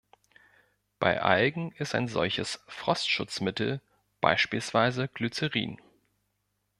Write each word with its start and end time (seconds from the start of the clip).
Bei 0.97 1.21
Algen 1.21 1.73
ist 1.73 1.93
ein 1.93 2.07
solches 2.07 2.59
„Frostschutzmittel“ 2.67 3.81
beispielsweise 4.19 5.07
Glycerin. 5.07 5.79